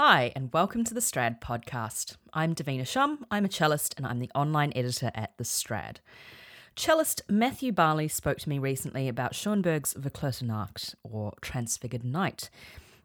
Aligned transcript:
Hi, 0.00 0.30
and 0.36 0.52
welcome 0.52 0.84
to 0.84 0.94
the 0.94 1.00
Strad 1.00 1.40
podcast. 1.40 2.18
I'm 2.32 2.54
Davina 2.54 2.86
Shum, 2.86 3.26
I'm 3.32 3.44
a 3.44 3.48
cellist, 3.48 3.94
and 3.96 4.06
I'm 4.06 4.20
the 4.20 4.30
online 4.32 4.72
editor 4.76 5.10
at 5.12 5.36
The 5.38 5.44
Strad. 5.44 5.98
Cellist 6.76 7.22
Matthew 7.28 7.72
Barley 7.72 8.06
spoke 8.06 8.38
to 8.38 8.48
me 8.48 8.60
recently 8.60 9.08
about 9.08 9.34
Schoenberg's 9.34 9.94
Verklärte 9.94 10.94
or 11.02 11.32
Transfigured 11.40 12.04
Night, 12.04 12.48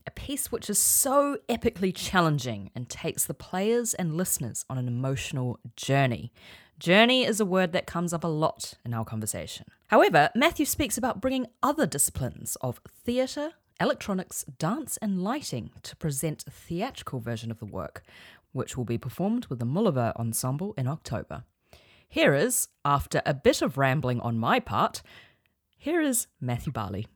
a 0.06 0.12
piece 0.12 0.52
which 0.52 0.70
is 0.70 0.78
so 0.78 1.40
epically 1.50 1.96
challenging 1.96 2.70
and 2.76 2.88
takes 2.88 3.26
the 3.26 3.34
players 3.34 3.96
and 3.96 4.16
listeners 4.16 4.64
on 4.70 4.78
an 4.78 4.88
emotional 4.88 5.60
journey. 5.76 6.32
Journey 6.78 7.26
is 7.26 7.40
a 7.40 7.46
word 7.46 7.72
that 7.72 7.88
comes 7.88 8.14
up 8.14 8.24
a 8.24 8.28
lot 8.28 8.76
in 8.86 8.94
our 8.94 9.04
conversation. 9.04 9.66
However, 9.88 10.30
Matthew 10.36 10.68
speaks 10.68 11.00
about 11.00 11.22
bringing 11.22 11.48
other 11.64 11.88
disciplines 11.88 12.56
of 12.62 12.82
theatre, 13.04 13.54
electronics, 13.80 14.46
dance, 14.58 14.98
and 14.98 15.24
lighting 15.24 15.72
to 15.84 15.96
present 15.96 16.44
a 16.48 16.52
theatrical 16.52 17.20
version 17.20 17.52
of 17.52 17.60
the 17.60 17.66
work, 17.66 18.04
which 18.52 18.78
will 18.78 18.86
be 18.86 18.98
performed 18.98 19.48
with 19.48 19.60
the 19.60 19.66
Mullova 19.66 20.16
Ensemble 20.16 20.74
in 20.78 20.88
October. 20.88 21.44
Here 22.08 22.34
is, 22.34 22.68
after 22.86 23.22
a 23.26 23.34
bit 23.34 23.62
of 23.62 23.78
rambling 23.78 24.20
on 24.20 24.38
my 24.38 24.60
part, 24.60 25.02
here 25.78 26.02
is 26.02 26.28
Matthew 26.40 26.72
Barley. 26.72 27.08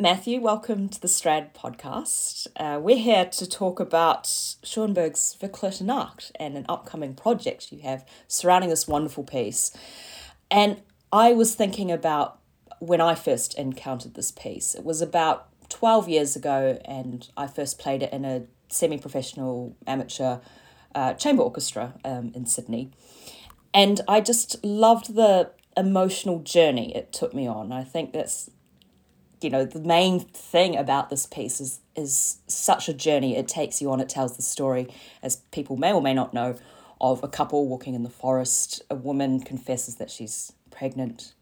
Matthew, 0.00 0.40
welcome 0.40 0.88
to 0.90 1.00
the 1.00 1.08
Strad 1.08 1.54
podcast. 1.54 2.46
Uh, 2.54 2.78
we're 2.80 2.96
here 2.96 3.24
to 3.24 3.48
talk 3.48 3.80
about 3.80 4.26
Schoenberg's 4.62 5.36
Verklärte 5.40 5.82
Nacht 5.82 6.30
and 6.38 6.56
an 6.56 6.66
upcoming 6.68 7.14
project 7.14 7.72
you 7.72 7.80
have 7.80 8.06
surrounding 8.28 8.70
this 8.70 8.86
wonderful 8.86 9.24
piece. 9.24 9.76
And 10.52 10.82
I 11.12 11.32
was 11.32 11.56
thinking 11.56 11.90
about 11.90 12.38
when 12.78 13.00
I 13.00 13.16
first 13.16 13.58
encountered 13.58 14.14
this 14.14 14.30
piece. 14.30 14.76
It 14.76 14.84
was 14.84 15.02
about 15.02 15.47
12 15.68 16.08
years 16.08 16.36
ago, 16.36 16.80
and 16.84 17.28
I 17.36 17.46
first 17.46 17.78
played 17.78 18.02
it 18.02 18.12
in 18.12 18.24
a 18.24 18.42
semi 18.68 18.98
professional 18.98 19.76
amateur 19.86 20.38
uh, 20.94 21.14
chamber 21.14 21.42
orchestra 21.42 21.94
um, 22.04 22.32
in 22.34 22.46
Sydney. 22.46 22.90
And 23.74 24.00
I 24.08 24.20
just 24.20 24.62
loved 24.64 25.14
the 25.14 25.50
emotional 25.76 26.40
journey 26.40 26.94
it 26.96 27.12
took 27.12 27.34
me 27.34 27.46
on. 27.46 27.70
I 27.72 27.84
think 27.84 28.12
that's, 28.12 28.50
you 29.40 29.50
know, 29.50 29.64
the 29.64 29.80
main 29.80 30.20
thing 30.20 30.76
about 30.76 31.10
this 31.10 31.26
piece 31.26 31.60
is, 31.60 31.80
is 31.94 32.38
such 32.46 32.88
a 32.88 32.94
journey 32.94 33.36
it 33.36 33.46
takes 33.46 33.80
you 33.80 33.90
on. 33.92 34.00
It 34.00 34.08
tells 34.08 34.36
the 34.36 34.42
story, 34.42 34.88
as 35.22 35.36
people 35.52 35.76
may 35.76 35.92
or 35.92 36.02
may 36.02 36.14
not 36.14 36.34
know, 36.34 36.56
of 37.00 37.22
a 37.22 37.28
couple 37.28 37.68
walking 37.68 37.94
in 37.94 38.02
the 38.02 38.10
forest. 38.10 38.82
A 38.90 38.94
woman 38.94 39.40
confesses 39.40 39.96
that 39.96 40.10
she's 40.10 40.52
pregnant, 40.70 41.34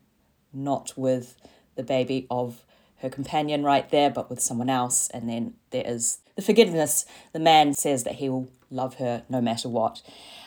not 0.52 0.92
with 0.96 1.36
the 1.76 1.82
baby 1.82 2.26
of 2.30 2.64
her 3.00 3.10
companion 3.10 3.62
right 3.62 3.88
there, 3.90 4.10
but 4.10 4.30
with 4.30 4.40
someone 4.40 4.70
else. 4.70 5.08
And 5.10 5.28
then 5.28 5.54
there 5.70 5.84
is 5.86 6.18
the 6.34 6.42
forgiveness. 6.42 7.04
The 7.32 7.38
man 7.38 7.74
says 7.74 8.04
that 8.04 8.16
he 8.16 8.28
will 8.28 8.50
love 8.70 8.96
her 8.96 9.24
no 9.28 9.40
matter 9.40 9.68
what. 9.68 10.02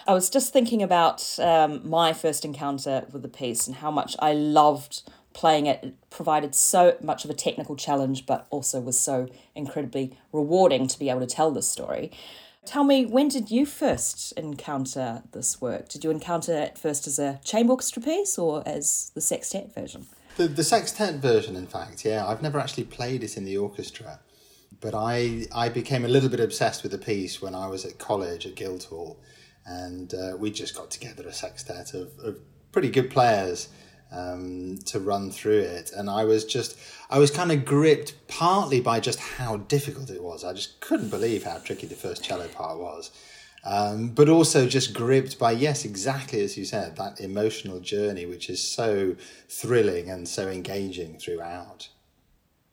I 0.08 0.14
was 0.14 0.30
just 0.30 0.52
thinking 0.52 0.82
about 0.82 1.38
um, 1.40 1.88
my 1.88 2.14
first 2.14 2.44
encounter 2.44 3.06
with 3.12 3.22
the 3.22 3.28
piece 3.28 3.68
and 3.68 3.78
how 3.78 3.92
much 3.92 4.16
I 4.20 4.34
loved 4.34 5.04
playing 5.34 5.68
it. 5.68 5.84
It 5.84 6.10
provided 6.10 6.56
so 6.56 6.98
much 7.02 7.24
of 7.24 7.30
a 7.30 7.36
technical 7.36 7.76
challenge, 7.76 8.26
but 8.26 8.48
also 8.50 8.82
was 8.82 9.00
so 9.00 9.28
incredibly 9.56 10.18
rewarding 10.32 10.88
to 10.88 11.00
be 11.00 11.10
able 11.10 11.22
to 11.22 11.28
tell 11.28 11.52
this 11.52 11.70
story. 11.70 12.12
Tell 12.66 12.84
me, 12.84 13.06
when 13.06 13.30
did 13.30 13.50
you 13.50 13.66
first 13.66 14.32
encounter 14.34 15.24
this 15.32 15.62
work? 15.62 15.90
Did 15.90 16.04
you 16.04 16.12
encounter 16.12 16.54
it 16.54 16.78
first 16.78 17.08
as 17.08 17.18
a 17.18 17.40
chamber 17.44 17.72
orchestra 17.72 18.02
piece 18.02 18.38
or 18.38 18.64
as 18.68 19.12
the 19.16 19.22
sextet 19.22 19.74
version? 19.74 20.08
The, 20.40 20.48
the 20.48 20.64
sextet 20.64 21.16
version, 21.16 21.58
in 21.58 21.68
fact, 21.68 22.06
yeah. 22.06 22.26
I've 22.26 22.42
never 22.42 22.60
actually 22.60 22.86
played 22.86 23.26
it 23.26 23.36
in 23.36 23.44
the 23.44 23.58
orchestra, 23.58 24.22
but 24.80 24.96
I, 24.96 25.48
I 25.54 25.68
became 25.68 26.06
a 26.06 26.08
little 26.08 26.30
bit 26.30 26.40
obsessed 26.40 26.82
with 26.82 26.94
the 26.94 26.98
piece 26.98 27.42
when 27.42 27.54
I 27.54 27.68
was 27.68 27.84
at 27.84 28.00
college 28.00 28.46
at 28.46 28.56
Guildhall, 28.56 29.20
and 29.66 30.14
uh, 30.14 30.38
we 30.38 30.50
just 30.50 30.78
got 30.78 30.92
together 30.92 31.28
a 31.28 31.34
sextet 31.34 31.94
of, 31.94 32.18
of 32.20 32.38
pretty 32.72 32.90
good 32.90 33.12
players 33.12 33.68
um, 34.14 34.78
to 34.86 35.02
run 35.02 35.30
through 35.30 35.60
it. 35.60 35.92
And 35.94 36.10
I 36.10 36.24
was 36.24 36.46
just, 36.46 36.80
I 37.10 37.20
was 37.20 37.32
kind 37.32 37.52
of 37.52 37.66
gripped 37.66 38.14
partly 38.30 38.80
by 38.80 39.02
just 39.02 39.20
how 39.20 39.58
difficult 39.58 40.10
it 40.10 40.24
was. 40.24 40.46
I 40.46 40.54
just 40.54 40.80
couldn't 40.80 41.10
believe 41.10 41.44
how 41.44 41.58
tricky 41.58 41.86
the 41.88 41.96
first 41.96 42.24
cello 42.24 42.48
part 42.48 42.80
was. 42.80 43.12
Um, 43.64 44.10
but 44.10 44.30
also 44.30 44.68
just 44.68 44.94
gripped 44.94 45.38
by 45.38 45.52
yes 45.52 45.84
exactly 45.84 46.42
as 46.42 46.58
you 46.58 46.64
said 46.64 46.96
that 46.96 47.20
emotional 47.20 47.82
journey 47.82 48.26
which 48.26 48.50
is 48.50 48.62
so 48.62 49.16
thrilling 49.50 50.10
and 50.10 50.30
so 50.30 50.48
engaging 50.48 51.20
throughout 51.20 51.90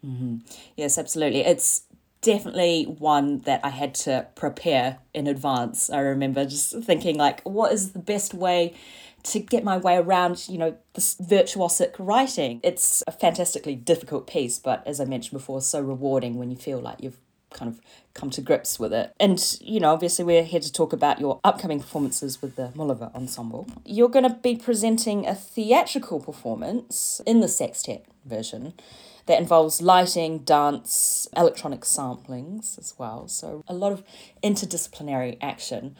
mm-hmm. 0.04 0.36
yes 0.76 0.97
absolutely 0.97 1.41
it's 1.41 1.82
definitely 2.20 2.84
one 2.84 3.38
that 3.41 3.60
i 3.64 3.70
had 3.70 3.97
to 3.97 4.28
prepare 4.36 4.98
in 5.12 5.26
advance 5.26 5.91
i 5.91 5.98
remember 5.98 6.44
just 6.44 6.80
thinking 6.84 7.18
like 7.18 7.42
what 7.42 7.72
is 7.72 7.91
the 7.91 7.98
best 7.98 8.32
way 8.32 8.72
to 9.26 9.41
get 9.41 9.64
my 9.64 9.76
way 9.76 9.97
around, 9.97 10.48
you 10.48 10.56
know, 10.56 10.76
this 10.94 11.16
virtuosic 11.16 11.94
writing. 11.98 12.60
It's 12.62 13.03
a 13.06 13.12
fantastically 13.12 13.74
difficult 13.74 14.26
piece, 14.26 14.58
but 14.58 14.86
as 14.86 15.00
I 15.00 15.04
mentioned 15.04 15.38
before, 15.38 15.60
so 15.60 15.80
rewarding 15.80 16.36
when 16.36 16.50
you 16.50 16.56
feel 16.56 16.80
like 16.80 16.98
you've 17.00 17.18
kind 17.53 17.71
of 17.71 17.81
come 18.15 18.31
to 18.31 18.41
grips 18.41 18.79
with 18.79 18.93
it. 18.93 19.15
And, 19.21 19.41
you 19.61 19.81
know, 19.81 19.93
obviously 19.93 20.25
we're 20.25 20.43
here 20.43 20.61
to 20.61 20.73
talk 20.73 20.93
about 20.93 21.21
your 21.21 21.41
upcoming 21.45 21.81
performances 21.81 22.41
with 22.43 22.57
the 22.57 22.69
Mullova 22.75 23.15
Ensemble. 23.15 23.67
You're 23.84 24.09
going 24.09 24.29
to 24.29 24.34
be 24.34 24.57
presenting 24.57 25.27
a 25.27 25.34
theatrical 25.34 26.21
performance 26.21 27.21
in 27.27 27.41
the 27.41 27.49
sextet 27.49 28.07
version 28.25 28.75
that 29.27 29.41
involves 29.41 29.83
lighting, 29.83 30.39
dance, 30.39 31.29
electronic 31.37 31.81
samplings 31.83 32.79
as 32.79 32.95
well. 32.97 33.29
So 33.29 33.65
a 33.69 33.75
lot 33.75 33.93
of 33.93 34.05
interdisciplinary 34.43 35.37
action. 35.41 35.97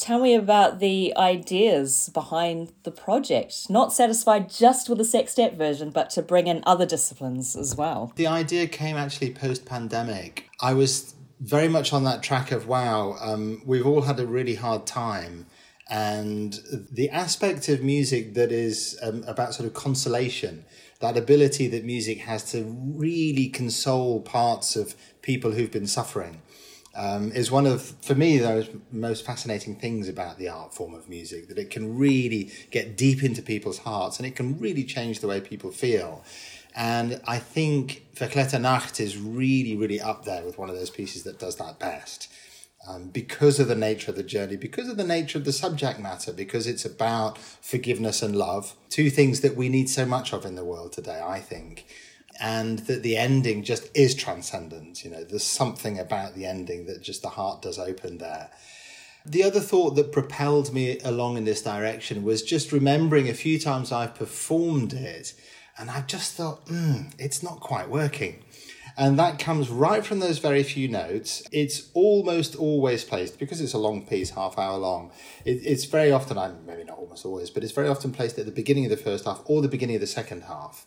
Tell 0.00 0.18
me 0.18 0.34
about 0.34 0.78
the 0.78 1.14
ideas 1.14 2.08
behind 2.14 2.72
the 2.84 2.90
project. 2.90 3.68
Not 3.68 3.92
satisfied 3.92 4.48
just 4.48 4.88
with 4.88 4.96
the 4.96 5.04
sextet 5.04 5.58
version, 5.58 5.90
but 5.90 6.08
to 6.10 6.22
bring 6.22 6.46
in 6.46 6.62
other 6.64 6.86
disciplines 6.86 7.54
as 7.54 7.76
well. 7.76 8.10
The 8.16 8.26
idea 8.26 8.66
came 8.66 8.96
actually 8.96 9.34
post 9.34 9.66
pandemic. 9.66 10.48
I 10.58 10.72
was 10.72 11.14
very 11.38 11.68
much 11.68 11.92
on 11.92 12.04
that 12.04 12.22
track 12.22 12.50
of 12.50 12.66
wow, 12.66 13.16
um, 13.20 13.60
we've 13.66 13.86
all 13.86 14.00
had 14.00 14.18
a 14.18 14.26
really 14.26 14.54
hard 14.54 14.86
time. 14.86 15.44
And 15.90 16.58
the 16.90 17.10
aspect 17.10 17.68
of 17.68 17.82
music 17.82 18.32
that 18.34 18.50
is 18.50 18.98
um, 19.02 19.22
about 19.26 19.52
sort 19.52 19.66
of 19.66 19.74
consolation, 19.74 20.64
that 21.00 21.18
ability 21.18 21.66
that 21.68 21.84
music 21.84 22.20
has 22.20 22.50
to 22.52 22.64
really 22.64 23.48
console 23.48 24.22
parts 24.22 24.76
of 24.76 24.94
people 25.20 25.50
who've 25.50 25.70
been 25.70 25.86
suffering 25.86 26.40
um, 26.94 27.30
is 27.32 27.50
one 27.50 27.66
of, 27.66 27.82
for 28.02 28.14
me, 28.14 28.38
those 28.38 28.68
most 28.90 29.24
fascinating 29.24 29.76
things 29.76 30.08
about 30.08 30.38
the 30.38 30.48
art 30.48 30.74
form 30.74 30.94
of 30.94 31.08
music, 31.08 31.48
that 31.48 31.58
it 31.58 31.70
can 31.70 31.96
really 31.96 32.50
get 32.70 32.96
deep 32.96 33.22
into 33.22 33.42
people's 33.42 33.78
hearts 33.78 34.18
and 34.18 34.26
it 34.26 34.34
can 34.34 34.58
really 34.58 34.84
change 34.84 35.20
the 35.20 35.28
way 35.28 35.40
people 35.40 35.70
feel. 35.70 36.24
And 36.74 37.20
I 37.26 37.38
think 37.38 38.06
Verklärte 38.14 38.60
Nacht 38.60 39.00
is 39.00 39.18
really, 39.18 39.76
really 39.76 40.00
up 40.00 40.24
there 40.24 40.44
with 40.44 40.58
one 40.58 40.70
of 40.70 40.76
those 40.76 40.90
pieces 40.90 41.24
that 41.24 41.38
does 41.38 41.56
that 41.56 41.78
best. 41.78 42.28
Um, 42.88 43.08
because 43.08 43.60
of 43.60 43.68
the 43.68 43.74
nature 43.74 44.10
of 44.10 44.16
the 44.16 44.22
journey, 44.22 44.56
because 44.56 44.88
of 44.88 44.96
the 44.96 45.04
nature 45.04 45.36
of 45.36 45.44
the 45.44 45.52
subject 45.52 46.00
matter, 46.00 46.32
because 46.32 46.66
it's 46.66 46.84
about 46.84 47.36
forgiveness 47.36 48.22
and 48.22 48.34
love, 48.34 48.74
two 48.88 49.10
things 49.10 49.42
that 49.42 49.54
we 49.54 49.68
need 49.68 49.90
so 49.90 50.06
much 50.06 50.32
of 50.32 50.46
in 50.46 50.54
the 50.54 50.64
world 50.64 50.92
today, 50.92 51.20
I 51.22 51.40
think 51.40 51.84
and 52.40 52.80
that 52.80 53.02
the 53.02 53.16
ending 53.16 53.62
just 53.62 53.94
is 53.94 54.14
transcendent. 54.14 55.04
You 55.04 55.10
know, 55.10 55.24
there's 55.24 55.44
something 55.44 55.98
about 55.98 56.34
the 56.34 56.46
ending 56.46 56.86
that 56.86 57.02
just 57.02 57.20
the 57.22 57.28
heart 57.28 57.60
does 57.60 57.78
open 57.78 58.18
there. 58.18 58.50
The 59.26 59.42
other 59.42 59.60
thought 59.60 59.96
that 59.96 60.12
propelled 60.12 60.72
me 60.72 60.98
along 61.00 61.36
in 61.36 61.44
this 61.44 61.60
direction 61.60 62.22
was 62.22 62.42
just 62.42 62.72
remembering 62.72 63.28
a 63.28 63.34
few 63.34 63.58
times 63.58 63.92
I've 63.92 64.14
performed 64.14 64.94
it, 64.94 65.34
and 65.78 65.90
I've 65.90 66.06
just 66.06 66.34
thought, 66.34 66.64
mm, 66.66 67.12
it's 67.18 67.42
not 67.42 67.60
quite 67.60 67.90
working. 67.90 68.42
And 68.96 69.18
that 69.18 69.38
comes 69.38 69.68
right 69.68 70.04
from 70.04 70.20
those 70.20 70.38
very 70.38 70.62
few 70.62 70.88
notes. 70.88 71.42
It's 71.52 71.90
almost 71.92 72.56
always 72.56 73.04
placed, 73.04 73.38
because 73.38 73.60
it's 73.60 73.74
a 73.74 73.78
long 73.78 74.06
piece, 74.06 74.30
half 74.30 74.58
hour 74.58 74.78
long, 74.78 75.12
it, 75.44 75.60
it's 75.64 75.84
very 75.84 76.10
often, 76.10 76.38
I'm 76.38 76.64
maybe 76.64 76.84
not 76.84 76.96
almost 76.96 77.26
always, 77.26 77.50
but 77.50 77.62
it's 77.62 77.72
very 77.72 77.88
often 77.88 78.12
placed 78.12 78.38
at 78.38 78.46
the 78.46 78.52
beginning 78.52 78.86
of 78.86 78.90
the 78.90 78.96
first 78.96 79.26
half 79.26 79.42
or 79.44 79.60
the 79.60 79.68
beginning 79.68 79.96
of 79.96 80.00
the 80.00 80.06
second 80.06 80.44
half 80.44 80.86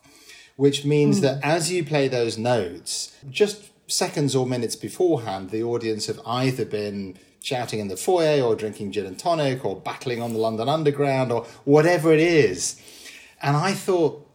which 0.55 0.85
means 0.85 1.19
mm. 1.19 1.21
that 1.21 1.43
as 1.43 1.71
you 1.71 1.83
play 1.83 2.07
those 2.07 2.37
notes, 2.37 3.15
just 3.29 3.71
seconds 3.87 4.35
or 4.35 4.45
minutes 4.45 4.75
beforehand, 4.75 5.49
the 5.49 5.63
audience 5.63 6.07
have 6.07 6.19
either 6.25 6.65
been 6.65 7.17
shouting 7.41 7.79
in 7.79 7.89
the 7.89 7.97
foyer 7.97 8.41
or 8.41 8.55
drinking 8.55 8.91
gin 8.91 9.05
and 9.05 9.19
tonic 9.19 9.65
or 9.65 9.75
battling 9.75 10.21
on 10.21 10.33
the 10.33 10.39
London 10.39 10.69
Underground 10.69 11.31
or 11.31 11.45
whatever 11.65 12.13
it 12.13 12.19
is. 12.19 12.81
And 13.41 13.57
I 13.57 13.73
thought, 13.73 14.25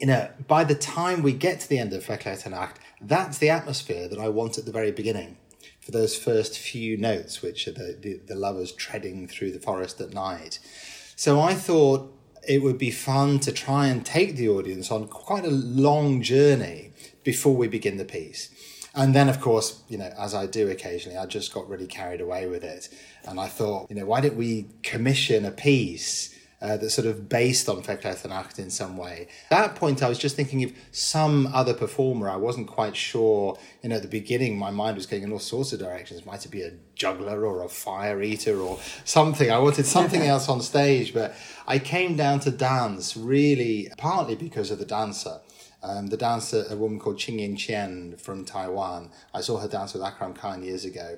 you 0.00 0.06
know, 0.06 0.28
by 0.46 0.64
the 0.64 0.74
time 0.74 1.22
we 1.22 1.32
get 1.32 1.60
to 1.60 1.68
the 1.68 1.78
end 1.78 1.92
of 1.92 2.04
Verklärte 2.04 2.50
Nacht, 2.50 2.80
that's 3.00 3.38
the 3.38 3.50
atmosphere 3.50 4.08
that 4.08 4.18
I 4.18 4.28
want 4.28 4.58
at 4.58 4.66
the 4.66 4.72
very 4.72 4.90
beginning 4.90 5.38
for 5.80 5.92
those 5.92 6.16
first 6.16 6.58
few 6.58 6.96
notes, 6.96 7.42
which 7.42 7.66
are 7.68 7.72
the, 7.72 7.96
the, 8.00 8.20
the 8.26 8.34
lovers 8.34 8.72
treading 8.72 9.26
through 9.26 9.52
the 9.52 9.60
forest 9.60 10.00
at 10.00 10.12
night. 10.12 10.58
So 11.16 11.40
I 11.40 11.54
thought, 11.54 12.12
it 12.46 12.62
would 12.62 12.78
be 12.78 12.90
fun 12.90 13.38
to 13.40 13.52
try 13.52 13.86
and 13.86 14.04
take 14.04 14.36
the 14.36 14.48
audience 14.48 14.90
on 14.90 15.08
quite 15.08 15.44
a 15.44 15.50
long 15.50 16.22
journey 16.22 16.92
before 17.22 17.54
we 17.54 17.68
begin 17.68 17.96
the 17.96 18.04
piece. 18.04 18.50
And 18.94 19.14
then, 19.14 19.28
of 19.28 19.40
course, 19.40 19.82
you 19.88 19.98
know, 19.98 20.12
as 20.18 20.34
I 20.34 20.46
do 20.46 20.68
occasionally, 20.68 21.16
I 21.16 21.26
just 21.26 21.54
got 21.54 21.68
really 21.68 21.86
carried 21.86 22.20
away 22.20 22.46
with 22.48 22.64
it. 22.64 22.88
And 23.24 23.38
I 23.38 23.46
thought, 23.46 23.88
you 23.88 23.96
know, 23.96 24.06
why 24.06 24.20
didn't 24.20 24.38
we 24.38 24.66
commission 24.82 25.44
a 25.44 25.52
piece 25.52 26.34
uh, 26.62 26.76
that's 26.76 26.94
sort 26.94 27.06
of 27.06 27.28
based 27.28 27.68
on 27.68 27.82
Verklärte 27.82 28.28
Nacht 28.28 28.58
in 28.58 28.70
some 28.70 28.96
way. 28.96 29.28
At 29.50 29.58
that 29.58 29.74
point, 29.76 30.02
I 30.02 30.08
was 30.08 30.18
just 30.18 30.36
thinking 30.36 30.62
of 30.62 30.72
some 30.92 31.46
other 31.54 31.72
performer. 31.72 32.28
I 32.28 32.36
wasn't 32.36 32.66
quite 32.66 32.96
sure. 32.96 33.58
You 33.82 33.88
know, 33.88 33.96
at 33.96 34.02
the 34.02 34.08
beginning, 34.08 34.58
my 34.58 34.70
mind 34.70 34.96
was 34.96 35.06
going 35.06 35.22
in 35.22 35.32
all 35.32 35.38
sorts 35.38 35.72
of 35.72 35.78
directions. 35.78 36.26
Might 36.26 36.44
it 36.44 36.50
be 36.50 36.62
a 36.62 36.72
juggler 36.94 37.46
or 37.46 37.62
a 37.62 37.68
fire 37.68 38.22
eater 38.22 38.60
or 38.60 38.78
something? 39.04 39.50
I 39.50 39.58
wanted 39.58 39.86
something 39.86 40.22
else 40.26 40.48
on 40.48 40.60
stage, 40.60 41.14
but 41.14 41.34
I 41.66 41.78
came 41.78 42.16
down 42.16 42.40
to 42.40 42.50
dance 42.50 43.16
really 43.16 43.88
partly 43.96 44.36
because 44.36 44.70
of 44.70 44.78
the 44.78 44.86
dancer. 44.86 45.40
Um, 45.82 46.08
the 46.08 46.18
dancer, 46.18 46.66
a 46.68 46.76
woman 46.76 46.98
called 46.98 47.18
Ching 47.18 47.38
Ying 47.38 47.56
Chien 47.56 48.16
from 48.18 48.44
Taiwan. 48.44 49.10
I 49.32 49.40
saw 49.40 49.58
her 49.58 49.68
dance 49.68 49.94
with 49.94 50.02
Akram 50.02 50.34
Khan 50.34 50.62
years 50.62 50.84
ago. 50.84 51.16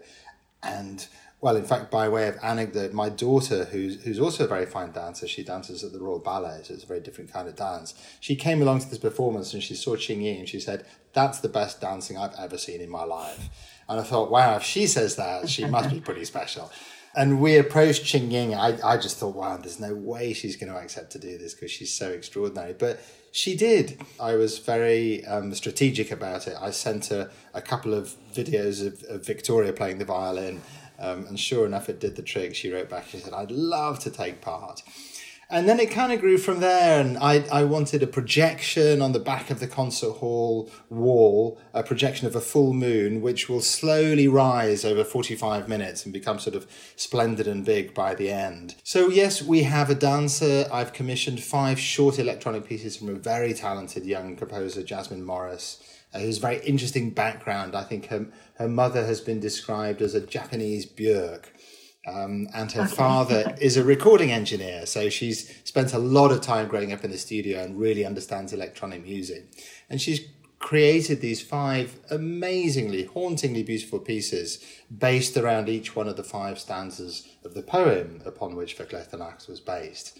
And 0.63 1.07
well, 1.41 1.57
in 1.57 1.65
fact, 1.65 1.91
by 1.91 2.09
way 2.09 2.29
of 2.29 2.39
anecdote, 2.43 2.93
my 2.93 3.09
daughter, 3.09 3.65
who's 3.65 4.03
who's 4.05 4.21
also 4.21 4.45
a 4.45 4.49
very 4.49 4.67
fine 4.67 4.93
dancer, 4.93 5.27
she 5.27 5.43
dances 5.43 5.83
at 5.83 5.93
the 5.93 5.99
Royal 5.99 6.21
Ballet, 6.21 6.61
so 6.63 6.75
it's 6.75 6.85
a 6.85 6.87
very 6.87 7.01
different 7.01 7.33
kind 7.33 7.49
of 7.49 7.57
dance. 7.57 7.95
She 8.21 8.37
came 8.37 8.63
along 8.63 8.81
to 8.81 8.89
this 8.89 8.99
performance 8.99 9.53
and 9.53 9.63
she 9.63 9.75
saw 9.75 9.97
Ching 9.97 10.23
Ying 10.23 10.39
and 10.39 10.49
she 10.49 10.61
said, 10.61 10.87
"That's 11.13 11.41
the 11.41 11.49
best 11.49 11.81
dancing 11.81 12.17
I've 12.17 12.35
ever 12.39 12.59
seen 12.59 12.81
in 12.81 12.91
my 12.91 13.05
life." 13.05 13.49
And 13.89 14.01
I 14.01 14.05
thought, 14.05 14.31
wow, 14.31 14.57
if 14.57 14.63
she 14.63 14.87
says 14.87 15.17
that, 15.17 15.49
she 15.49 15.65
must 15.67 15.91
be 15.91 16.01
pretty 16.01 16.25
special. 16.25 16.71
And 17.15 17.41
we 17.41 17.57
approached 17.57 18.13
Ying. 18.15 18.55
I, 18.55 18.79
I 18.83 18.97
just 18.97 19.19
thought, 19.19 19.35
wow, 19.35 19.59
there's 19.59 19.79
no 19.79 19.95
way 19.95 20.33
she's 20.33 20.57
going 20.57 20.73
to 20.73 20.79
accept 20.79 21.13
to 21.13 21.19
do 21.19 21.37
this 21.37 21.53
because 21.55 21.71
she's 21.71 21.93
so 21.93 22.11
extraordinary. 22.11 22.73
But 22.73 23.01
she 23.33 23.55
did. 23.57 24.01
I 24.19 24.37
was 24.37 24.59
very 24.59 25.25
um, 25.27 25.55
strategic 25.55 26.11
about 26.11 26.47
it. 26.47 26.57
I 26.61 26.71
sent 26.71 27.07
her 27.07 27.31
a 27.53 27.61
couple 27.61 27.93
of 27.93 28.15
videos 28.33 28.87
of, 28.87 29.03
of 29.05 29.23
Viktoria 29.23 29.77
playing 29.77 29.99
the 29.99 30.05
violin 30.07 30.63
um, 31.03 31.27
and 31.27 31.39
sure 31.39 31.67
enough, 31.67 31.89
it 31.89 31.99
did 31.99 32.15
the 32.15 32.23
trick. 32.23 32.55
She 32.55 32.71
wrote 32.73 32.89
back, 32.89 33.09
she 33.09 33.19
said, 33.19 33.35
I'd 33.35 33.51
love 33.51 33.99
to 34.01 34.11
take 34.11 34.41
part. 34.41 34.83
And 35.51 35.69
then 35.69 35.81
it 35.81 35.91
kind 35.91 36.13
of 36.13 36.21
grew 36.21 36.39
from 36.39 36.61
there, 36.61 36.99
and 36.99 37.19
I, 37.19 37.45
I 37.53 37.65
wanted 37.65 38.03
a 38.03 38.07
projection 38.07 39.03
on 39.03 39.13
the 39.13 39.19
back 39.19 39.51
of 39.51 39.61
the 39.61 39.67
concert 39.67 40.13
hall 40.13 40.71
wall, 40.89 41.61
a 41.75 41.83
projection 41.83 42.27
of 42.27 42.35
a 42.35 42.41
full 42.41 42.73
moon, 42.73 43.21
which 43.21 43.51
will 43.51 43.61
slowly 43.61 44.29
rise 44.29 44.83
over 44.85 45.05
45 45.05 45.69
minutes 45.69 46.05
and 46.05 46.13
become 46.13 46.39
sort 46.39 46.57
of 46.57 46.67
splendid 46.97 47.47
and 47.47 47.67
big 47.67 47.93
by 47.93 48.15
the 48.15 48.31
end. 48.31 48.77
So, 48.83 49.09
yes, 49.09 49.43
we 49.43 49.65
have 49.65 49.91
a 49.91 49.95
dancer. 49.95 50.67
I've 50.73 50.95
commissioned 50.95 51.43
five 51.43 51.79
short 51.79 52.19
electronic 52.19 52.65
pieces 52.65 52.97
from 52.97 53.11
a 53.11 53.15
very 53.15 53.53
talented 53.53 54.07
young 54.07 54.37
composer, 54.37 54.83
Jasmine 54.83 55.25
Morris 55.25 55.83
uh, 56.15 56.21
who's 56.21 56.39
very 56.39 56.59
interesting 56.61 57.11
background. 57.11 57.75
I 57.75 57.85
think 57.85 58.07
her, 58.07 58.27
her 58.59 58.69
mother 58.69 59.05
has 59.07 59.21
been 59.21 59.41
described 59.41 60.03
as 60.03 60.15
a 60.15 60.21
Japanese 60.21 60.87
Björk. 60.87 61.47
Um, 62.07 62.49
and 62.53 62.71
her 62.73 62.83
okay. 62.83 62.95
father 62.95 63.55
is 63.61 63.77
a 63.77 63.85
recording 63.85 64.33
engineer, 64.33 64.87
so 64.87 65.09
she's 65.09 65.55
spent 65.65 65.95
a 65.95 65.99
lot 65.99 66.33
of 66.33 66.41
time 66.41 66.67
growing 66.67 66.93
up 66.93 67.05
in 67.05 67.13
the 67.13 67.19
studio 67.19 67.63
and 67.63 67.79
really 67.79 68.05
understands 68.05 68.53
electronic 68.53 69.05
music. 69.05 69.47
And 69.89 70.01
she's 70.01 70.21
created 70.59 71.21
these 71.21 71.43
five 71.43 71.99
amazingly, 72.11 73.05
hauntingly 73.05 73.63
beautiful 73.63 73.99
pieces 73.99 74.65
based 74.97 75.37
around 75.37 75.69
each 75.69 75.95
one 75.95 76.09
of 76.09 76.17
the 76.17 76.25
five 76.25 76.59
stanzas 76.59 77.29
of 77.45 77.55
the 77.55 77.63
poem 77.63 78.21
upon 78.25 78.57
which 78.57 78.77
Verklärte 78.79 79.19
Nacht 79.19 79.47
was 79.49 79.61
based. 79.61 80.19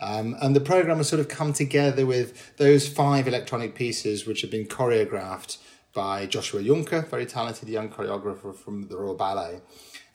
Um, 0.00 0.36
and 0.42 0.56
the 0.56 0.60
program 0.60 0.96
has 0.96 1.08
sort 1.08 1.20
of 1.20 1.28
come 1.28 1.52
together 1.52 2.04
with 2.04 2.56
those 2.56 2.88
five 2.88 3.28
electronic 3.28 3.74
pieces 3.74 4.26
which 4.26 4.40
have 4.40 4.50
been 4.50 4.66
choreographed 4.66 5.58
by 5.92 6.26
Joshua 6.26 6.62
Junker, 6.62 7.02
very 7.02 7.26
talented 7.26 7.68
young 7.68 7.88
choreographer 7.88 8.54
from 8.54 8.88
the 8.88 8.96
Royal 8.96 9.14
Ballet. 9.14 9.60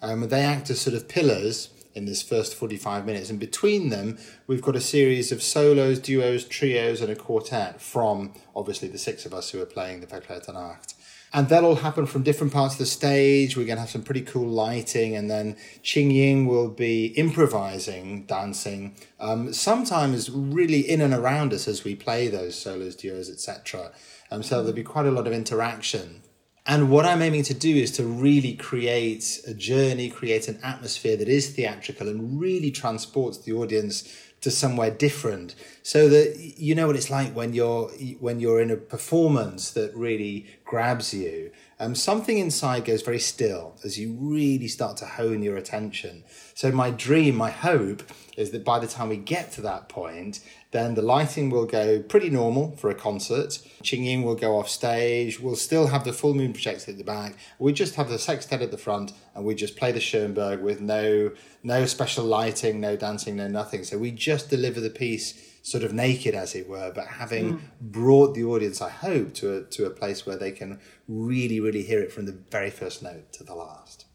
Um, 0.01 0.27
they 0.29 0.41
act 0.41 0.69
as 0.69 0.81
sort 0.81 0.95
of 0.95 1.07
pillars 1.07 1.69
in 1.97 2.05
this 2.05 2.21
first 2.21 2.53
45 2.53 3.05
minutes. 3.05 3.29
And 3.29 3.39
between 3.39 3.89
them, 3.89 4.19
we've 4.45 4.61
got 4.61 4.75
a 4.75 4.81
series 4.81 5.31
of 5.31 5.41
solos, 5.41 5.97
duos, 5.97 6.45
trios, 6.45 7.01
and 7.01 7.11
a 7.11 7.15
quartet 7.15 7.81
from 7.81 8.33
obviously 8.55 8.87
the 8.87 8.99
six 8.99 9.25
of 9.25 9.33
us 9.33 9.49
who 9.49 9.61
are 9.61 9.65
playing 9.65 10.01
the 10.01 10.07
Verklärte 10.07 10.53
Nacht. 10.53 10.93
And 11.33 11.49
that'll 11.49 11.71
all 11.71 11.75
happen 11.75 12.05
from 12.05 12.23
different 12.23 12.53
parts 12.53 12.75
of 12.75 12.79
the 12.79 12.85
stage. 12.85 13.57
We're 13.57 13.65
going 13.65 13.75
to 13.75 13.81
have 13.81 13.89
some 13.89 14.03
pretty 14.03 14.21
cool 14.21 14.47
lighting, 14.47 15.13
and 15.13 15.29
then 15.29 15.57
Ching 15.83 16.09
Ying 16.09 16.45
will 16.45 16.69
be 16.69 17.07
improvising, 17.07 18.25
dancing, 18.25 18.95
um, 19.19 19.51
sometimes 19.51 20.29
really 20.31 20.79
in 20.79 21.01
and 21.01 21.13
around 21.13 21.51
us 21.51 21.67
as 21.67 21.83
we 21.83 21.95
play 21.95 22.29
those 22.29 22.57
solos, 22.57 22.95
duos, 22.95 23.29
etc. 23.29 23.91
Um, 24.31 24.43
so 24.43 24.57
there'll 24.57 24.73
be 24.73 24.83
quite 24.83 25.05
a 25.05 25.11
lot 25.11 25.27
of 25.27 25.33
interaction. 25.33 26.21
And 26.65 26.89
what 26.89 27.05
I'm 27.05 27.21
aiming 27.21 27.43
to 27.43 27.53
do 27.53 27.73
is 27.73 27.91
to 27.93 28.03
really 28.03 28.53
create 28.53 29.39
a 29.47 29.53
journey, 29.53 30.09
create 30.09 30.49
an 30.49 30.59
atmosphere 30.61 31.15
that 31.15 31.29
is 31.29 31.49
theatrical 31.51 32.09
and 32.09 32.39
really 32.41 32.71
transports 32.71 33.37
the 33.37 33.53
audience 33.53 34.13
to 34.41 34.51
somewhere 34.51 34.91
different. 34.91 35.55
So 35.81 36.09
that 36.09 36.37
you 36.57 36.75
know 36.75 36.87
what 36.87 36.97
it's 36.97 37.09
like 37.09 37.33
when 37.33 37.53
you're 37.53 37.87
when 38.19 38.41
you're 38.41 38.61
in 38.61 38.69
a 38.69 38.75
performance 38.75 39.71
that 39.71 39.95
really 39.95 40.45
grabs 40.65 41.13
you. 41.13 41.51
Um, 41.79 41.95
something 41.95 42.37
inside 42.37 42.83
goes 42.85 43.01
very 43.01 43.19
still 43.19 43.77
as 43.85 43.97
you 43.97 44.17
really 44.19 44.67
start 44.67 44.97
to 44.97 45.05
hone 45.05 45.41
your 45.41 45.55
attention. 45.55 46.25
So 46.53 46.71
my 46.71 46.91
dream 46.91 47.35
my 47.35 47.49
hope 47.51 48.03
is 48.37 48.51
that 48.51 48.63
by 48.63 48.79
the 48.79 48.87
time 48.87 49.09
we 49.09 49.17
get 49.17 49.51
to 49.51 49.61
that 49.61 49.89
point 49.89 50.39
then 50.71 50.95
the 50.95 51.01
lighting 51.01 51.49
will 51.49 51.65
go 51.65 52.01
pretty 52.01 52.29
normal 52.29 52.75
for 52.75 52.89
a 52.89 52.95
concert. 52.95 53.59
Ying 53.81 54.23
will 54.23 54.35
go 54.35 54.57
off 54.57 54.69
stage. 54.69 55.39
We'll 55.39 55.55
still 55.55 55.87
have 55.87 56.03
the 56.03 56.11
full 56.11 56.33
moon 56.33 56.51
projector 56.53 56.91
at 56.91 56.97
the 56.97 57.03
back. 57.03 57.35
We 57.57 57.71
just 57.73 57.95
have 57.95 58.09
the 58.09 58.19
sextet 58.19 58.61
at 58.61 58.71
the 58.71 58.77
front, 58.77 59.13
and 59.33 59.45
we 59.45 59.55
just 59.55 59.77
play 59.77 59.91
the 59.91 59.99
Schoenberg 59.99 60.61
with 60.61 60.81
no 60.81 61.31
no 61.63 61.85
special 61.85 62.25
lighting, 62.25 62.79
no 62.79 62.95
dancing, 62.95 63.37
no 63.37 63.47
nothing. 63.47 63.83
So 63.83 63.97
we 63.97 64.11
just 64.11 64.49
deliver 64.49 64.79
the 64.79 64.89
piece 64.89 65.57
sort 65.63 65.83
of 65.83 65.93
naked, 65.93 66.33
as 66.33 66.55
it 66.55 66.67
were, 66.69 66.91
but 66.93 67.07
having 67.07 67.57
mm. 67.57 67.61
brought 67.81 68.33
the 68.35 68.43
audience, 68.43 68.81
I 68.81 68.89
hope, 68.89 69.33
to 69.35 69.57
a, 69.57 69.61
to 69.63 69.85
a 69.85 69.89
place 69.89 70.25
where 70.25 70.37
they 70.37 70.51
can 70.51 70.79
really, 71.09 71.59
really 71.59 71.83
hear 71.83 71.99
it 71.99 72.11
from 72.11 72.25
the 72.25 72.37
very 72.51 72.69
first 72.69 73.03
note 73.03 73.33
to 73.33 73.43
the 73.43 73.53
last. 73.53 74.05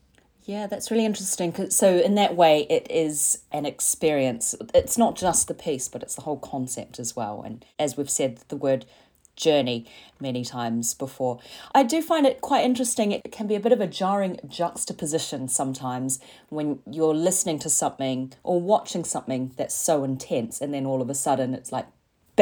Yeah, 0.44 0.66
that's 0.66 0.90
really 0.90 1.04
interesting. 1.04 1.70
So, 1.70 1.98
in 1.98 2.16
that 2.16 2.34
way, 2.34 2.66
it 2.68 2.88
is 2.90 3.42
an 3.52 3.64
experience. 3.64 4.56
It's 4.74 4.98
not 4.98 5.16
just 5.16 5.46
the 5.46 5.54
piece, 5.54 5.88
but 5.88 6.02
it's 6.02 6.16
the 6.16 6.22
whole 6.22 6.38
concept 6.38 6.98
as 6.98 7.14
well. 7.14 7.42
And 7.42 7.64
as 7.78 7.96
we've 7.96 8.10
said, 8.10 8.40
the 8.48 8.56
word 8.56 8.84
journey 9.36 9.86
many 10.20 10.44
times 10.44 10.94
before. 10.94 11.38
I 11.74 11.84
do 11.84 12.02
find 12.02 12.26
it 12.26 12.40
quite 12.40 12.64
interesting. 12.64 13.12
It 13.12 13.32
can 13.32 13.46
be 13.46 13.54
a 13.54 13.60
bit 13.60 13.72
of 13.72 13.80
a 13.80 13.86
jarring 13.86 14.38
juxtaposition 14.46 15.48
sometimes 15.48 16.20
when 16.48 16.80
you're 16.90 17.14
listening 17.14 17.58
to 17.60 17.70
something 17.70 18.32
or 18.42 18.60
watching 18.60 19.04
something 19.04 19.52
that's 19.56 19.74
so 19.74 20.04
intense, 20.04 20.60
and 20.60 20.74
then 20.74 20.86
all 20.86 21.00
of 21.00 21.08
a 21.08 21.14
sudden 21.14 21.54
it's 21.54 21.72
like 21.72 21.86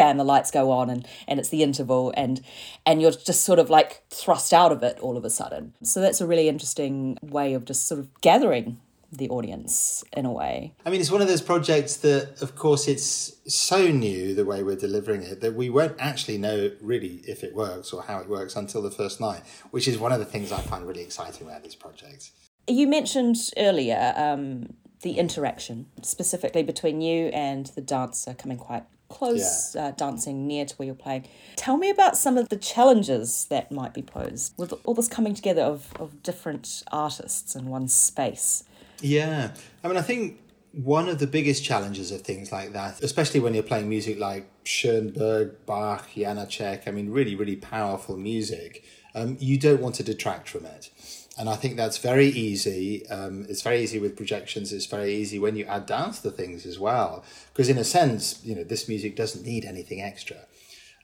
bam 0.01 0.17
the 0.17 0.25
lights 0.25 0.51
go 0.51 0.71
on 0.71 0.89
and 0.89 1.07
and 1.29 1.39
it's 1.39 1.51
the 1.51 1.63
interval 1.63 2.13
and 2.17 2.41
and 2.87 3.03
you're 3.03 3.11
just 3.11 3.45
sort 3.45 3.59
of 3.59 3.69
like 3.69 4.03
thrust 4.09 4.53
out 4.53 4.73
of 4.73 4.83
it 4.83 4.99
all 5.01 5.17
of 5.17 5.25
a 5.25 5.31
sudden. 5.31 5.75
So 5.83 6.01
that's 6.01 6.21
a 6.21 6.27
really 6.27 6.49
interesting 6.49 7.19
way 7.23 7.53
of 7.53 7.67
just 7.67 7.87
sort 7.87 8.01
of 8.01 8.09
gathering 8.23 8.81
the 9.13 9.29
audience 9.29 10.05
in 10.17 10.25
a 10.25 10.33
way. 10.33 10.73
I 10.87 10.91
mean 10.91 11.01
it's 11.01 11.11
one 11.11 11.21
of 11.21 11.29
those 11.29 11.43
projects 11.43 11.97
that 11.99 12.41
of 12.41 12.57
course 12.57 12.89
it's 12.89 13.37
so 13.47 13.91
new 13.91 14.35
the 14.35 14.45
way 14.45 14.63
we're 14.63 14.77
delivering 14.77 15.23
it 15.23 15.41
that 15.43 15.55
we 15.55 15.69
won't 15.69 15.97
actually 15.99 16.39
know 16.39 16.71
really 16.81 17.23
if 17.27 17.45
it 17.45 17.55
works 17.55 17.93
or 17.93 18.03
how 18.03 18.21
it 18.21 18.29
works 18.29 18.57
until 18.57 18.81
the 18.81 18.91
first 18.91 19.21
night 19.21 19.43
which 19.71 19.87
is 19.89 19.99
one 19.99 20.13
of 20.13 20.21
the 20.21 20.25
things 20.25 20.53
i 20.53 20.61
find 20.61 20.87
really 20.87 21.03
exciting 21.03 21.45
about 21.49 21.65
these 21.65 21.75
projects 21.75 22.31
you 22.69 22.87
mentioned 22.87 23.37
earlier 23.57 24.15
um, 24.17 24.75
the 25.03 25.19
interaction 25.19 25.87
specifically 26.03 26.63
between 26.63 27.01
you 27.01 27.27
and 27.29 27.67
the 27.75 27.81
dancer 27.81 28.33
coming 28.33 28.59
quite 28.59 28.85
close 29.11 29.75
yeah. 29.75 29.87
uh, 29.87 29.91
dancing 29.91 30.47
near 30.47 30.65
to 30.65 30.75
where 30.77 30.87
you're 30.87 30.95
playing. 30.95 31.27
Tell 31.57 31.77
me 31.77 31.91
about 31.91 32.17
some 32.17 32.39
of 32.39 32.49
the 32.49 32.57
challenges 32.57 33.47
that 33.51 33.71
might 33.71 33.93
be 33.93 34.03
posed 34.03 34.55
with 34.57 34.73
all 34.85 34.95
this 34.95 35.09
coming 35.09 35.35
together 35.35 35.63
of, 35.63 35.93
of 36.01 36.23
different 36.23 36.83
artists 36.91 37.55
in 37.55 37.67
one 37.67 37.89
space. 37.89 38.65
Yeah. 39.03 39.53
I 39.85 39.89
mean, 39.89 39.97
I 39.97 40.03
think 40.03 40.41
one 40.73 41.09
of 41.09 41.19
the 41.19 41.27
biggest 41.27 41.65
challenges 41.65 42.11
of 42.13 42.23
things 42.23 42.53
like 42.53 42.73
that, 42.73 43.03
especially 43.03 43.41
when 43.41 43.55
you're 43.55 43.63
playing 43.63 43.89
music 43.89 44.19
like 44.19 44.49
Schoenberg, 44.65 45.67
Bach, 45.67 46.09
Janacek, 46.15 46.87
I 46.87 46.91
mean, 46.93 47.11
really, 47.11 47.35
really 47.35 47.57
powerful 47.57 48.17
music, 48.17 48.85
um, 49.15 49.37
you 49.41 49.59
don't 49.59 49.81
want 49.81 49.97
to 49.97 50.05
detract 50.05 50.49
from 50.49 50.65
it. 50.65 50.91
And 51.39 51.49
I 51.49 51.57
think 51.57 51.77
that's 51.77 51.99
very 51.99 52.27
easy. 52.27 53.09
Um, 53.09 53.47
it's 53.49 53.63
very 53.63 53.81
easy 53.81 53.99
with 53.99 54.17
projections. 54.17 54.73
It's 54.73 54.87
very 54.87 55.15
easy 55.15 55.39
when 55.39 55.57
you 55.57 55.65
add 55.65 55.87
dance 55.87 56.19
to 56.21 56.31
things 56.31 56.67
as 56.67 56.79
well. 56.79 57.25
Because 57.53 57.69
in 57.69 57.79
a 57.79 57.85
sense, 57.85 58.45
you 58.45 58.55
know, 58.55 58.65
this 58.65 58.89
music 58.89 59.17
doesn't 59.17 59.45
need 59.47 59.65
anything 59.65 60.03
extra. 60.03 60.37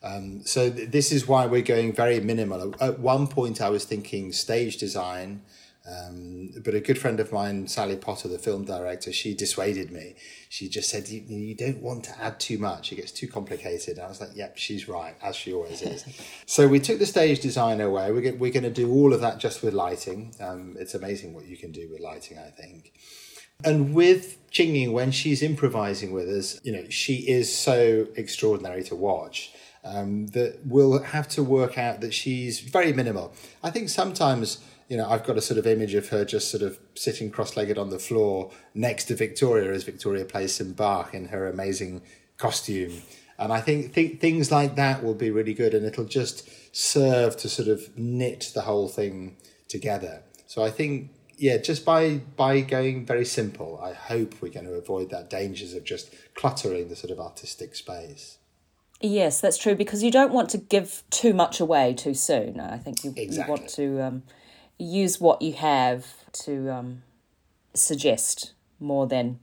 Um, 0.02 0.42
so 0.45 0.71
th- 0.71 0.90
this 0.90 1.12
is 1.12 1.26
why 1.26 1.47
we're 1.47 1.62
going 1.62 1.92
very 1.92 2.21
minimal. 2.21 2.75
At 2.80 2.99
one 2.99 3.28
point, 3.28 3.61
I 3.61 3.71
was 3.71 3.85
thinking 3.85 4.33
stage 4.33 4.76
design, 4.76 5.42
Um, 5.88 6.50
but 6.64 6.75
a 6.75 6.81
good 6.81 6.99
friend 6.99 7.21
of 7.21 7.31
mine, 7.31 7.69
Sally 7.69 7.97
Potter, 7.97 8.26
the 8.26 8.38
film 8.38 8.64
director, 8.64 9.12
she 9.12 9.35
dissuaded 9.35 9.93
me. 9.93 10.16
She 10.49 10.69
just 10.69 10.88
said, 10.88 11.09
you, 11.09 11.23
you 11.28 11.55
don't 11.55 11.81
want 11.81 12.05
to 12.05 12.23
add 12.23 12.40
too 12.40 12.59
much. 12.59 12.90
It 12.90 12.97
gets 12.97 13.12
too 13.12 13.28
complicated. 13.28 13.99
And 13.99 14.07
I 14.07 14.09
was 14.09 14.21
like, 14.21 14.35
yep, 14.35 14.57
she's 14.57 14.88
right, 14.88 15.14
as 15.23 15.37
she 15.37 15.52
always 15.52 15.83
is. 15.83 16.05
so 16.47 16.66
we 16.66 16.81
took 16.81 16.99
the 16.99 17.07
stage 17.07 17.40
design 17.40 17.81
away. 17.81 18.11
We're, 18.11 18.35
we're 18.35 18.52
going 18.52 18.64
to 18.64 18.71
do 18.71 18.90
all 18.90 19.12
of 19.12 19.21
that 19.21 19.38
just 19.38 19.62
with 19.62 19.75
lighting. 19.75 20.35
Um, 20.40 20.76
it's 20.78 20.95
amazing 20.95 21.35
what 21.35 21.47
you 21.47 21.57
can 21.57 21.71
do 21.71 21.88
with 21.90 22.00
lighting, 22.00 22.38
I 22.38 22.50
think. 22.50 22.93
And 23.64 23.95
with 23.95 24.38
Ying, 24.52 24.93
when 24.93 25.12
she's 25.12 25.43
improvising 25.43 26.12
with 26.12 26.28
us, 26.28 26.61
you 26.64 26.73
know, 26.73 26.88
she 26.88 27.28
is 27.28 27.55
so 27.57 28.07
extraordinary 28.16 28.83
to 28.85 28.97
watch. 28.97 29.52
Um, 29.85 30.26
that 30.28 30.59
we'll 30.64 31.00
have 31.00 31.28
to 31.28 31.45
work 31.45 31.78
out 31.78 32.00
that 32.00 32.12
she's 32.12 32.59
very 32.59 32.93
minimal. 32.93 33.33
I 33.62 33.71
think 33.71 33.88
sometimes 33.88 34.59
you 34.88 34.97
know, 34.97 35.09
I've 35.09 35.25
got 35.25 35.37
a 35.37 35.40
sort 35.40 35.59
of 35.59 35.66
image 35.66 35.95
of 35.95 36.09
her 36.11 36.25
just 36.25 36.50
sort 36.50 36.62
of 36.62 36.78
sitting 36.95 37.31
cross-legged 37.31 37.78
on 37.78 37.90
the 37.90 37.99
floor 37.99 38.52
next 38.75 39.07
to 39.07 39.14
Viktoria 39.14 39.75
as 39.75 39.85
Viktoria 39.85 40.28
plays 40.28 40.55
some 40.55 40.73
Bach 40.73 41.12
in 41.12 41.28
her 41.28 41.49
amazing 41.49 42.02
costume. 42.37 43.02
And 43.38 43.52
I 43.52 43.61
think 43.61 43.95
th- 43.95 44.19
things 44.21 44.50
like 44.50 44.76
that 44.76 45.02
will 45.02 45.14
be 45.14 45.31
really 45.31 45.55
good, 45.55 45.75
and 45.75 45.85
it'll 45.85 46.05
just 46.05 46.49
serve 46.75 47.37
to 47.38 47.49
sort 47.49 47.69
of 47.69 47.97
knit 47.99 48.50
the 48.55 48.62
whole 48.62 48.88
thing 48.88 49.37
together. 49.69 50.23
So 50.47 50.62
I 50.62 50.71
think, 50.71 51.11
yeah, 51.37 51.59
just 51.59 51.85
by 51.85 52.21
by 52.37 52.61
going 52.61 53.05
very 53.05 53.26
simple, 53.26 53.78
I 53.83 53.93
hope 53.93 54.40
we're 54.40 54.52
going 54.52 54.66
to 54.66 54.75
avoid 54.75 55.11
that 55.11 55.28
dangers 55.28 55.75
of 55.75 55.85
just 55.85 56.14
cluttering 56.35 56.88
the 56.88 56.97
sort 56.97 57.11
of 57.11 57.21
artistic 57.21 57.75
space. 57.75 58.38
Yes, 59.02 59.43
that's 59.43 59.59
true 59.59 59.75
because 59.75 60.02
you 60.02 60.11
don't 60.11 60.33
want 60.33 60.49
to 60.50 60.59
give 60.59 61.02
too 61.11 61.35
much 61.35 61.61
away 61.61 61.93
too 61.93 62.14
soon. 62.14 62.59
I 62.59 62.78
think 62.78 63.05
you, 63.05 63.12
exactly. 63.14 63.37
you 63.37 63.50
want 63.50 63.69
to 63.71 64.00
um, 64.00 64.23
use 64.78 65.21
what 65.21 65.42
you 65.42 65.54
have 65.54 66.06
to 66.33 66.71
um, 66.71 67.02
suggest 67.75 68.52
more 68.78 69.06
than 69.06 69.38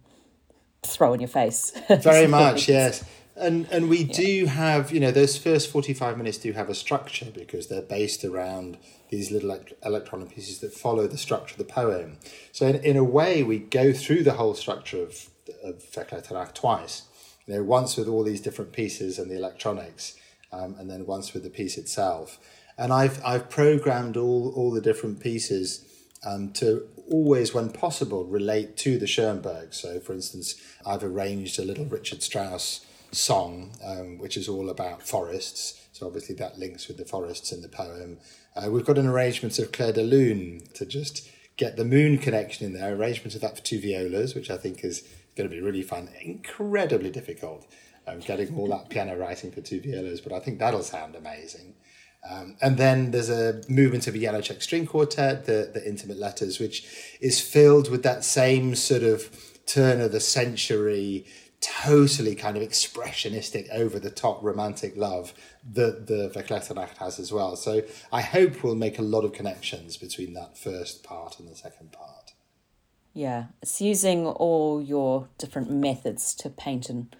throw 0.83 1.13
in 1.13 1.19
your 1.19 1.29
face. 1.29 1.71
Very 1.89 2.27
much, 2.27 2.67
yes. 2.67 3.03
And 3.35 3.67
and 3.71 3.89
we 3.89 4.03
yeah. 4.03 4.13
do 4.13 4.45
have, 4.45 4.91
you 4.91 4.99
know, 4.99 5.09
those 5.09 5.37
first 5.37 5.71
45 5.71 6.17
minutes 6.17 6.37
do 6.37 6.51
have 6.53 6.69
a 6.69 6.75
structure 6.75 7.31
because 7.33 7.67
they're 7.67 7.81
based 7.81 8.23
around 8.23 8.77
these 9.09 9.31
little 9.31 9.59
electronic 9.83 10.29
pieces 10.29 10.59
that 10.59 10.73
follow 10.73 11.07
the 11.07 11.17
structure 11.17 11.53
of 11.53 11.57
the 11.57 11.73
poem. 11.73 12.17
So 12.51 12.67
in, 12.67 12.75
in 12.83 12.97
a 12.97 13.03
way, 13.03 13.41
we 13.41 13.57
go 13.57 13.91
through 13.91 14.23
the 14.23 14.33
whole 14.33 14.53
structure 14.53 15.01
of, 15.01 15.29
of 15.63 15.83
Verklärte 15.83 16.53
twice. 16.53 17.03
You 17.47 17.55
know, 17.55 17.63
once 17.63 17.97
with 17.97 18.07
all 18.07 18.23
these 18.23 18.39
different 18.39 18.71
pieces 18.71 19.17
and 19.17 19.29
the 19.29 19.35
electronics, 19.35 20.15
um, 20.51 20.75
and 20.77 20.89
then 20.89 21.05
once 21.05 21.33
with 21.33 21.43
the 21.43 21.49
piece 21.49 21.77
itself 21.77 22.39
and 22.77 22.91
I've 22.91 23.23
I've 23.25 23.49
programmed 23.49 24.17
all 24.17 24.53
all 24.55 24.71
the 24.71 24.81
different 24.81 25.19
pieces 25.19 25.85
um, 26.25 26.51
to 26.53 26.87
always, 27.09 27.53
when 27.53 27.69
possible, 27.69 28.25
relate 28.25 28.77
to 28.77 28.97
the 28.97 29.07
Schoenberg. 29.07 29.73
So, 29.73 29.99
for 29.99 30.13
instance, 30.13 30.55
I've 30.85 31.03
arranged 31.03 31.59
a 31.59 31.65
little 31.65 31.85
Richard 31.85 32.23
Strauss 32.23 32.85
song, 33.11 33.71
um, 33.85 34.17
which 34.17 34.37
is 34.37 34.47
all 34.47 34.69
about 34.69 35.03
forests. 35.03 35.79
So 35.91 36.07
obviously 36.07 36.35
that 36.35 36.57
links 36.57 36.87
with 36.87 36.97
the 36.97 37.05
forests 37.05 37.51
in 37.51 37.61
the 37.61 37.69
poem. 37.69 38.17
Uh, 38.55 38.69
we've 38.71 38.85
got 38.85 38.97
an 38.97 39.07
arrangement 39.07 39.59
of 39.59 39.71
Clair 39.71 39.93
de 39.93 40.01
Lune 40.01 40.61
to 40.73 40.85
just 40.85 41.29
get 41.55 41.77
the 41.77 41.85
moon 41.85 42.17
connection 42.17 42.65
in 42.65 42.73
there. 42.73 42.95
Arrangement 42.95 43.35
of 43.35 43.41
that 43.41 43.57
for 43.57 43.63
two 43.63 43.79
violas, 43.79 44.33
which 44.33 44.49
I 44.49 44.57
think 44.57 44.83
is 44.83 45.03
going 45.37 45.47
to 45.47 45.55
be 45.55 45.61
really 45.61 45.83
fun. 45.83 46.09
Incredibly 46.21 47.11
difficult. 47.11 47.67
Um, 48.07 48.19
getting 48.19 48.57
all 48.57 48.67
that 48.69 48.89
piano 48.89 49.15
writing 49.15 49.51
for 49.51 49.61
two 49.61 49.79
violas, 49.79 50.19
but 50.19 50.33
I 50.33 50.39
think 50.39 50.59
that'll 50.59 50.83
sound 50.83 51.15
amazing. 51.15 51.75
Um, 52.29 52.55
and 52.61 52.77
then 52.77 53.11
there's 53.11 53.29
a 53.29 53.61
movement 53.67 54.07
of 54.07 54.15
a 54.15 54.17
Janacek 54.17 54.61
string 54.61 54.85
quartet, 54.85 55.45
the, 55.45 55.69
the 55.73 55.85
intimate 55.87 56.17
letters, 56.17 56.59
which 56.59 56.85
is 57.19 57.41
filled 57.41 57.91
with 57.91 58.03
that 58.03 58.23
same 58.23 58.75
sort 58.75 59.03
of 59.03 59.29
turn 59.65 59.99
of 59.99 60.11
the 60.11 60.19
century, 60.19 61.25
totally 61.59 62.35
kind 62.35 62.55
of 62.55 62.63
expressionistic, 62.63 63.69
over 63.71 63.99
the 63.99 64.09
top 64.09 64.41
romantic 64.41 64.95
love 64.95 65.33
that 65.71 66.07
the 66.07 66.29
Verklärte 66.33 66.97
has 66.97 67.19
as 67.19 67.31
well. 67.31 67.55
So 67.55 67.81
I 68.11 68.21
hope 68.21 68.63
we'll 68.63 68.75
make 68.75 68.99
a 68.99 69.03
lot 69.03 69.25
of 69.25 69.33
connections 69.33 69.97
between 69.97 70.33
that 70.33 70.57
first 70.57 71.03
part 71.03 71.39
and 71.39 71.49
the 71.49 71.55
second 71.55 71.91
part. 71.91 72.33
Yeah, 73.13 73.45
it's 73.61 73.79
using 73.79 74.25
all 74.25 74.81
your 74.81 75.27
different 75.37 75.69
methods 75.69 76.33
to 76.35 76.49
paint 76.49 76.89
an 76.89 77.13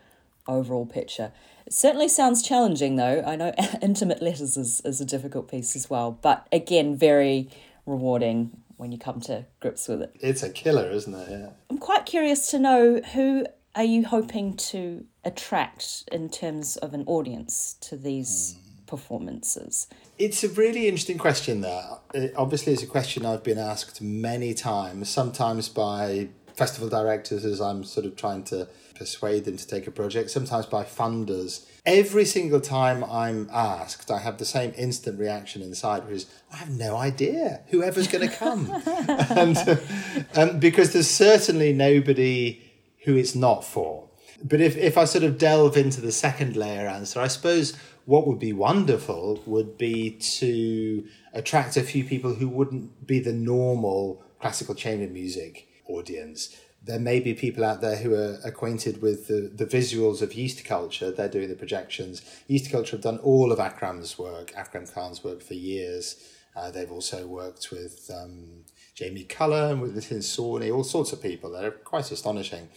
overall 0.47 0.85
picture. 0.85 1.31
It 1.65 1.73
certainly 1.73 2.07
sounds 2.07 2.41
challenging, 2.41 2.95
though. 2.95 3.23
I 3.25 3.35
know 3.35 3.53
intimate 3.81 4.21
letters 4.21 4.57
is, 4.57 4.81
is 4.85 5.00
a 5.01 5.05
difficult 5.05 5.50
piece 5.50 5.75
as 5.75 5.89
well, 5.89 6.17
but 6.21 6.47
again, 6.51 6.95
very 6.95 7.50
rewarding 7.85 8.51
when 8.77 8.91
you 8.91 8.97
come 8.97 9.21
to 9.21 9.45
grips 9.59 9.88
with 9.88 10.01
it. 10.01 10.15
It's 10.19 10.43
a 10.43 10.50
killer, 10.50 10.89
isn't 10.89 11.13
it? 11.13 11.27
Yeah. 11.29 11.50
I'm 11.69 11.77
quite 11.77 12.05
curious 12.05 12.50
to 12.51 12.59
know 12.59 13.01
who 13.13 13.45
are 13.75 13.83
you 13.83 14.05
hoping 14.05 14.55
to 14.55 15.05
attract 15.23 16.03
in 16.12 16.29
terms 16.29 16.77
of 16.77 16.93
an 16.93 17.03
audience 17.07 17.75
to 17.81 17.95
these 17.95 18.55
mm. 18.55 18.88
performances? 18.88 19.88
It's 20.17 20.43
a 20.43 20.50
really 20.50 20.88
interesting 20.88 21.17
question 21.17 21.62
there. 21.62 21.97
It 22.13 22.33
obviously, 22.35 22.73
it's 22.73 22.83
a 22.83 22.88
question 22.88 23.25
I've 23.25 23.43
been 23.43 23.57
asked 23.57 24.01
many 24.01 24.53
times, 24.53 25.09
sometimes 25.09 25.69
by 25.69 26.29
festival 26.55 26.89
directors 26.89 27.45
as 27.45 27.62
I'm 27.62 27.83
sort 27.83 28.05
of 28.05 28.15
trying 28.15 28.43
to 28.45 28.67
persuade 28.95 29.45
them 29.45 29.57
to 29.57 29.67
take 29.67 29.88
a 29.88 29.91
project, 29.91 30.29
sometimes 30.29 30.65
by 30.65 30.83
funders. 30.83 31.65
Every 31.86 32.25
single 32.25 32.62
time 32.62 33.03
I'm 33.03 33.50
asked, 33.51 34.10
I 34.12 34.19
have 34.19 34.38
the 34.38 34.45
same 34.45 34.74
instant 34.77 35.19
reaction 35.19 35.62
inside, 35.62 36.05
which 36.05 36.15
is, 36.15 36.25
I 36.51 36.57
have 36.57 36.69
no 36.69 36.95
idea 36.95 37.62
whoever's 37.69 38.07
going 38.07 38.29
to 38.29 38.36
come. 38.36 38.69
and, 39.29 39.79
um, 40.36 40.60
because 40.60 40.93
there's 40.93 41.10
certainly 41.10 41.74
nobody 41.74 42.62
who 43.03 43.15
it's 43.17 43.36
not 43.36 43.65
for. 43.65 44.10
But 44.43 44.62
if, 44.62 44.77
if 44.77 44.98
I 44.98 45.05
sort 45.05 45.24
of 45.24 45.38
delve 45.38 45.77
into 45.77 46.01
the 46.01 46.12
second 46.12 46.55
layer 46.55 46.88
answer, 46.88 47.19
I 47.19 47.27
suppose 47.27 47.75
what 48.05 48.27
would 48.27 48.39
be 48.39 48.53
wonderful 48.53 49.41
would 49.45 49.77
be 49.77 50.12
to 50.12 51.05
attract 51.33 51.77
a 51.77 51.81
few 51.81 52.03
people 52.03 52.36
who 52.36 52.50
wouldn't 52.50 53.07
be 53.07 53.19
the 53.19 53.33
normal 53.33 54.24
classical 54.39 54.75
chamber 54.75 55.12
music 55.12 55.67
audience 55.88 56.56
there 56.86 57.00
may 57.00 57.20
be 57.20 57.34
people 57.34 57.63
out 57.63 57.80
there 57.80 57.96
who 57.96 58.13
are 58.13 58.40
acquainted 58.44 59.02
with 59.02 59.28
the, 59.28 59.50
the 59.54 59.66
visuals 59.66 60.22
of 60.22 60.32
YeastCulture. 60.32 61.16
They're 61.16 61.30
doing 61.30 61.48
the 61.48 61.56
projections. 61.56 62.22
YeastCulture 62.50 62.92
have 62.92 63.02
done 63.02 63.20
all 63.20 63.54
of 63.54 63.60
Akram's 63.60 64.20
work, 64.20 64.52
Akram 64.56 64.86
Khan's 64.86 65.24
work 65.24 65.42
for 65.42 65.54
years. 65.54 66.18
Uh, 66.56 66.72
they've 66.72 66.92
also 66.92 67.25
worked 67.25 67.72
with 67.72 68.12
um, 68.13 68.66
Jamie 68.94 69.24
Cullum 69.24 69.72
and 69.72 69.82
with 69.82 69.96
Nitin 69.96 70.18
Sawhney, 70.18 70.75
all 70.75 70.84
sorts 70.84 71.13
of 71.13 71.22
people. 71.22 71.52
They're 71.52 71.72
quite 71.72 72.12
astonishing. 72.12 72.68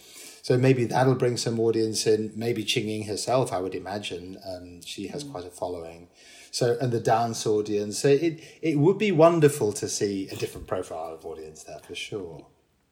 So 0.41 0.57
maybe 0.57 0.85
that'll 0.85 1.15
bring 1.15 1.35
some 1.35 1.59
audience 1.59 2.07
in. 2.07 2.31
Maybe 2.33 2.63
Ching 2.63 2.87
Ying 2.87 3.03
herself, 3.03 3.51
I 3.51 3.59
would 3.59 3.75
imagine. 3.75 4.37
Um, 4.47 4.81
she 4.81 5.07
has 5.09 5.25
mm. 5.25 5.31
quite 5.31 5.45
a 5.45 5.49
following. 5.49 6.07
So 6.51 6.77
and 6.79 6.93
the 6.93 7.01
dance 7.01 7.45
audience. 7.45 7.99
So 7.99 8.07
it 8.07 8.41
it 8.61 8.79
would 8.79 8.97
be 8.97 9.11
wonderful 9.11 9.73
to 9.73 9.89
see 9.89 10.29
a 10.29 10.35
different 10.37 10.65
profile 10.65 11.13
of 11.13 11.25
audience 11.25 11.63
there 11.63 11.79
for 11.79 11.93
sure. 11.93 12.47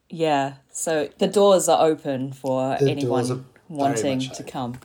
Yeah, 0.08 0.54
so 0.70 1.08
the 1.18 1.26
doors 1.26 1.68
are 1.68 1.84
open 1.86 2.32
for 2.32 2.76
the 2.78 2.90
anyone 2.90 3.46
wanting 3.68 4.20
to 4.20 4.42
come. 4.44 4.78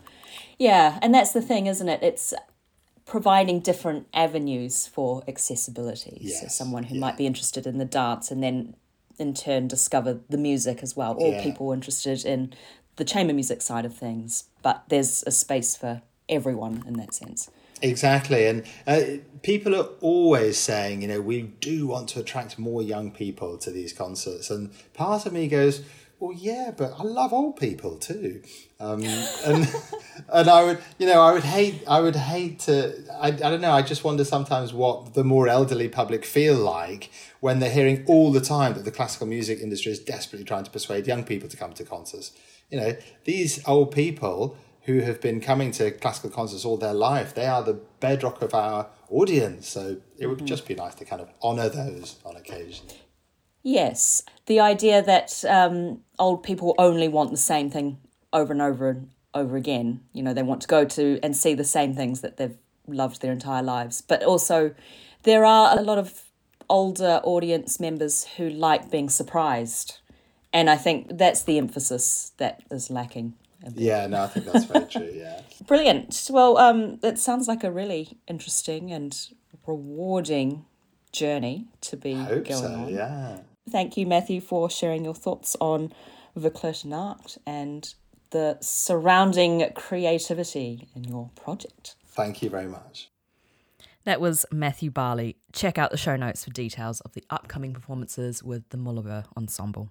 Yeah, 0.58 1.00
and 1.02 1.14
that's 1.14 1.32
the 1.32 1.42
thing, 1.42 1.68
isn't 1.68 1.88
it? 1.88 2.02
It's 2.02 2.34
providing 3.06 3.60
different 3.60 4.08
avenues 4.14 4.88
for 4.88 5.24
accessibility. 5.28 6.18
Yes. 6.22 6.42
So 6.42 6.48
someone 6.48 6.84
who 6.84 6.96
yeah. 6.96 7.02
might 7.02 7.18
be 7.18 7.26
interested 7.26 7.68
in 7.68 7.78
the 7.78 7.86
dance 7.86 8.32
and 8.32 8.42
then 8.42 8.76
in 9.20 9.34
turn 9.34 9.68
discover 9.68 10.20
the 10.30 10.38
music 10.38 10.82
as 10.82 10.96
well, 10.96 11.16
or 11.18 11.34
yeah. 11.34 11.44
people 11.44 11.72
interested 11.72 12.26
in 12.26 12.54
the 12.96 13.06
chamber 13.06 13.34
music 13.34 13.62
side 13.62 13.86
of 13.86 13.96
things. 13.96 14.46
But 14.62 14.84
there's 14.90 15.24
a 15.28 15.32
space 15.32 15.76
for 15.76 16.02
everyone 16.30 16.84
in 16.88 16.94
that 16.96 17.14
sense. 17.14 17.50
Exactly. 17.82 18.48
And 18.48 18.64
uh, 18.86 19.02
people 19.42 19.76
are 19.76 19.90
always 20.02 20.58
saying, 20.58 21.02
you 21.02 21.08
know, 21.08 21.22
we 21.22 21.42
do 21.42 21.88
want 21.88 22.10
to 22.10 22.20
attract 22.20 22.60
more 22.60 22.82
young 22.82 23.12
people 23.12 23.58
to 23.60 23.72
these 23.72 23.94
concerts. 23.94 24.50
And 24.50 24.72
part 24.94 25.26
of 25.26 25.34
me 25.34 25.48
goes, 25.48 25.82
well, 26.20 26.34
yeah, 26.38 26.72
but 26.78 26.94
I 27.00 27.04
love 27.04 27.34
old 27.34 27.58
people 27.58 27.98
too. 27.98 28.44
Um, 28.80 29.04
and 29.46 29.68
and 30.32 30.50
I 30.50 30.64
would, 30.64 30.78
you 31.00 31.08
know, 31.08 31.20
I 31.20 31.34
would 31.34 31.44
hate, 31.44 31.84
I 31.88 32.00
would 32.00 32.16
hate 32.16 32.60
to, 32.62 32.94
I, 33.20 33.30
I 33.30 33.32
don't 33.32 33.62
know, 33.62 33.72
I 33.72 33.82
just 33.82 34.04
wonder 34.04 34.24
sometimes 34.24 34.72
what 34.72 35.16
the 35.16 35.24
more 35.24 35.48
elderly 35.48 35.90
public 35.90 36.24
feel 36.24 36.56
like 36.56 37.10
when 37.40 37.60
they're 37.60 37.72
hearing 37.72 38.04
all 38.06 38.32
the 38.32 38.42
time 38.42 38.76
that 38.76 38.86
the 38.86 38.92
classical 38.92 39.26
music 39.26 39.60
industry 39.62 39.92
is 39.92 40.00
desperately 40.00 40.46
trying 40.46 40.64
to 40.64 40.72
persuade 40.72 41.08
young 41.08 41.24
people 41.24 41.50
to 41.50 41.58
come 41.58 41.74
to 41.74 41.84
concerts. 41.84 42.32
You 42.70 42.80
know, 42.80 42.96
these 43.26 43.68
old 43.68 43.92
people 43.92 44.56
who 44.84 45.00
have 45.00 45.22
been 45.22 45.40
coming 45.40 45.72
to 45.72 45.92
classical 45.92 46.30
concerts 46.30 46.66
all 46.66 46.78
their 46.78 46.94
life. 46.94 47.34
They 47.34 47.46
are 47.46 47.64
the 47.64 47.80
bedrock 48.00 48.42
of 48.42 48.54
our 48.54 48.88
audience. 49.10 49.68
So 49.68 49.98
it 50.18 50.28
would 50.28 50.40
mm-hmm. 50.40 50.48
just 50.48 50.68
be 50.68 50.76
nice 50.76 50.96
to 50.96 51.06
kind 51.06 51.22
of 51.22 51.30
honour 51.44 51.70
those 51.70 52.18
on 52.26 52.36
occasion. 52.36 52.88
Yes. 53.64 54.24
The 54.48 54.60
idea 54.60 55.04
that 55.04 55.46
um, 55.46 56.02
old 56.18 56.42
people 56.42 56.74
only 56.78 57.08
want 57.08 57.32
the 57.32 57.38
same 57.38 57.70
thing 57.70 58.00
over 58.34 58.52
and 58.52 58.62
over 58.62 58.90
and 58.90 59.10
over 59.34 59.56
again. 59.56 60.02
You 60.14 60.24
know, 60.24 60.34
they 60.34 60.44
want 60.44 60.62
to 60.62 60.68
go 60.68 60.84
to 60.84 61.20
and 61.22 61.38
see 61.38 61.54
the 61.54 61.64
same 61.64 61.94
things 61.94 62.22
that 62.22 62.38
they've 62.38 62.58
loved 62.88 63.22
their 63.22 63.32
entire 63.32 63.62
lives. 63.62 64.02
But 64.02 64.24
also, 64.24 64.74
there 65.24 65.46
are 65.46 65.78
a 65.78 65.82
lot 65.82 66.00
of 66.00 66.24
older 66.70 67.22
audience 67.24 67.80
members 67.80 68.26
who 68.38 68.50
like 68.50 68.90
being 68.90 69.10
surprised. 69.10 70.00
And 70.52 70.70
I 70.70 70.76
think 70.76 71.18
that's 71.18 71.44
the 71.44 71.58
emphasis 71.58 72.32
that 72.38 72.64
is 72.72 72.90
lacking. 72.90 73.36
Yeah, 73.76 74.08
no, 74.08 74.24
I 74.24 74.28
think 74.28 74.46
that's 74.46 74.66
very 74.66 74.86
true. 74.86 75.12
Yeah. 75.14 75.42
Brilliant. 75.68 76.30
Well, 76.32 76.58
um, 76.58 77.00
it 77.04 77.20
sounds 77.20 77.48
like 77.48 77.64
a 77.64 77.72
really 77.72 78.18
interesting 78.28 78.92
and 78.92 79.18
rewarding 79.68 80.66
journey 81.12 81.68
to 81.82 81.98
be 81.98 82.14
Hope 82.14 82.48
going 82.48 82.62
so, 82.62 82.68
on. 82.68 82.90
yeah. 82.90 83.38
Thank 83.70 83.98
you, 83.98 84.06
Matthew, 84.08 84.42
for 84.42 84.70
sharing 84.70 85.06
your 85.06 85.14
thoughts 85.14 85.56
on 85.60 85.94
Verklärte 86.38 87.38
and 87.46 87.94
the 88.32 88.58
surrounding 88.62 89.70
creativity 89.76 90.88
in 90.96 91.04
your 91.04 91.30
project. 91.36 91.96
Thank 92.06 92.42
you 92.42 92.50
very 92.50 92.68
much. 92.68 93.10
That 94.04 94.20
was 94.20 94.46
Matthew 94.52 94.90
Barley. 94.90 95.38
Check 95.54 95.78
out 95.78 95.92
the 95.92 95.98
show 95.98 96.16
notes 96.16 96.44
for 96.44 96.50
details 96.50 97.02
of 97.02 97.14
the 97.14 97.24
upcoming 97.30 97.74
performances 97.74 98.44
with 98.44 98.68
the 98.70 98.78
Mullova 98.78 99.26
Ensemble. 99.38 99.90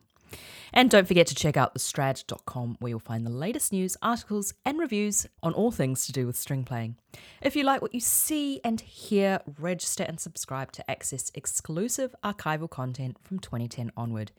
And 0.73 0.91
don't 0.91 1.09
forget 1.09 1.27
to 1.29 1.35
check 1.35 1.57
out 1.57 1.75
thestrad.com 1.75 2.77
where 2.79 2.91
you'll 2.91 3.01
find 3.01 3.27
the 3.27 3.31
latest 3.31 3.73
news, 3.73 3.97
articles, 4.03 4.55
and 4.65 4.79
reviews 4.79 5.27
on 5.43 5.53
all 5.53 5.71
things 5.71 6.07
to 6.07 6.13
do 6.13 6.27
with 6.27 6.37
string 6.37 6.65
playing. 6.65 6.97
If 7.43 7.57
you 7.57 7.65
like 7.65 7.83
what 7.83 7.95
you 7.95 8.01
see 8.01 8.61
and 8.65 8.81
hear, 8.81 9.41
register 9.59 10.05
and 10.05 10.21
subscribe 10.21 10.73
to 10.73 10.91
access 10.91 11.33
exclusive 11.35 12.15
archival 12.23 12.71
content 12.71 13.17
from 13.23 13.39
2010 13.41 13.91
onward. 13.97 14.33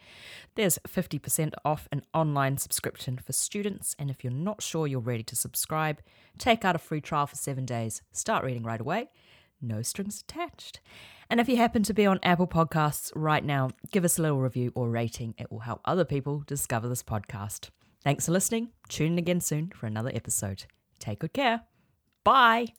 There's 0.55 0.79
50% 0.87 1.53
off 1.65 1.87
an 1.91 2.03
online 2.13 2.57
subscription 2.57 3.17
for 3.17 3.33
students, 3.33 3.95
and 3.99 4.09
if 4.09 4.23
you're 4.23 4.31
not 4.31 4.61
sure 4.61 4.87
you're 4.87 4.99
ready 4.99 5.23
to 5.23 5.35
subscribe, 5.35 6.01
take 6.37 6.63
out 6.63 6.75
a 6.75 6.79
free 6.79 7.01
trial 7.01 7.27
for 7.27 7.35
seven 7.35 7.65
days. 7.65 8.01
Start 8.11 8.43
reading 8.43 8.63
right 8.63 8.81
away 8.81 9.09
no 9.61 9.81
strings 9.81 10.23
attached. 10.27 10.79
And 11.31 11.39
if 11.39 11.47
you 11.47 11.55
happen 11.55 11.81
to 11.83 11.93
be 11.93 12.05
on 12.05 12.19
Apple 12.23 12.45
Podcasts 12.45 13.09
right 13.15 13.43
now, 13.43 13.69
give 13.93 14.03
us 14.03 14.19
a 14.19 14.21
little 14.21 14.41
review 14.41 14.73
or 14.75 14.89
rating. 14.89 15.33
It 15.37 15.49
will 15.49 15.59
help 15.59 15.79
other 15.85 16.03
people 16.03 16.43
discover 16.45 16.89
this 16.89 17.03
podcast. 17.03 17.69
Thanks 18.03 18.25
for 18.25 18.33
listening. 18.33 18.71
Tune 18.89 19.13
in 19.13 19.17
again 19.17 19.39
soon 19.39 19.71
for 19.73 19.87
another 19.87 20.11
episode. 20.13 20.65
Take 20.99 21.19
good 21.19 21.31
care. 21.31 21.61
Bye. 22.25 22.73